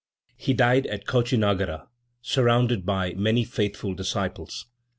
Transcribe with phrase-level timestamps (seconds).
[0.35, 1.85] He died at Kouçinagara,
[2.23, 4.65] surrounded by many faithful disciples.